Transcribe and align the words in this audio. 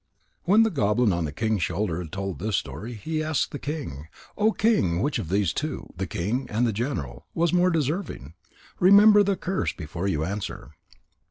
When 0.45 0.63
the 0.63 0.71
goblin 0.71 1.13
on 1.13 1.25
the 1.25 1.31
king's 1.31 1.61
shoulder 1.61 1.99
had 2.01 2.11
told 2.11 2.39
this 2.39 2.55
story, 2.55 2.95
he 2.95 3.21
asked 3.21 3.51
the 3.51 3.59
king: 3.59 4.07
"O 4.35 4.51
King, 4.51 4.99
which 5.03 5.19
of 5.19 5.29
these 5.29 5.53
two, 5.53 5.93
the 5.95 6.07
king 6.07 6.49
and 6.49 6.65
the 6.65 6.73
general, 6.73 7.27
was 7.35 7.51
the 7.51 7.57
more 7.57 7.69
deserving? 7.69 8.33
Remember 8.79 9.21
the 9.21 9.35
curse 9.37 9.73
before 9.73 10.07
you 10.07 10.23
answer." 10.23 10.71